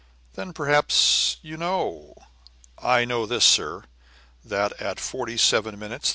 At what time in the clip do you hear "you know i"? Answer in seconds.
1.43-3.05